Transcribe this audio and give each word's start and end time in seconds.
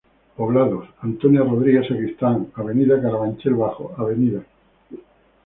Poblados, 0.35 0.87
Antonia 1.01 1.41
Rodríguez 1.43 1.87
Sacristán, 1.87 2.51
Avda. 2.55 2.99
Carabanchel 3.03 3.53
Bajo, 3.53 3.93
Avda. 3.99 4.41